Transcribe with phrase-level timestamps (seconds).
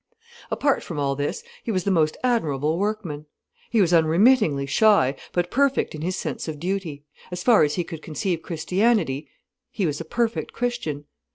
[0.49, 3.27] Apart from all this, he was the most admirable workman.
[3.69, 7.83] He was unremittingly shy, but perfect in his sense of duty: as far as he
[7.83, 9.29] could conceive Christianity,
[9.69, 11.05] he was a perfect Christian.